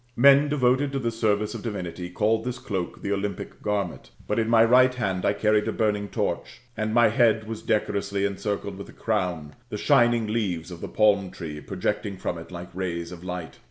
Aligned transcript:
Men 0.15 0.49
devoted 0.49 0.91
to 0.93 0.97
the 0.97 1.11
service 1.11 1.53
of 1.53 1.61
divinity 1.61 2.09
call 2.09 2.41
this 2.41 2.57
cloak 2.57 3.03
the 3.03 3.11
Olympic 3.11 3.61
garment 3.61 4.09
But 4.25 4.39
in 4.39 4.49
my 4.49 4.65
right 4.65 4.91
hand 4.95 5.25
I 5.27 5.33
carried 5.33 5.67
a 5.67 5.71
burning 5.71 6.07
torch; 6.09 6.59
and 6.75 6.91
my 6.91 7.09
head 7.09 7.47
was 7.47 7.61
decorously 7.61 8.25
encircled 8.25 8.79
with 8.79 8.89
a 8.89 8.93
crown, 8.93 9.53
the 9.69 9.77
shining 9.77 10.25
leaves 10.25 10.71
of 10.71 10.81
the 10.81 10.87
palm 10.89 11.29
tree 11.29 11.61
projecting 11.61 12.17
from 12.17 12.39
it 12.39 12.49
like 12.51 12.73
rays 12.73 13.11
of 13.11 13.23
light. 13.23 13.59